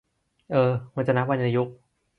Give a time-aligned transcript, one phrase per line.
[0.51, 1.75] เออ มันจะนับวรรณยุกต์